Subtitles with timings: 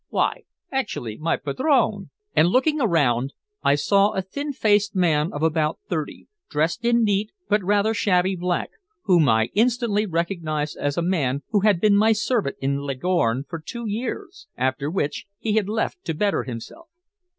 [0.09, 0.41] why,
[0.71, 6.27] actually, my padrone!" And looking round, I saw a thin faced man of about thirty,
[6.49, 8.71] dressed in neat but rather shabby black,
[9.03, 13.61] whom I instantly recognized as a man who had been my servant in Leghorn for
[13.63, 16.87] two years, after which he had left to better himself.